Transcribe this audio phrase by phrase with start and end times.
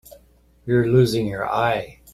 [0.65, 2.01] You're losing your eye.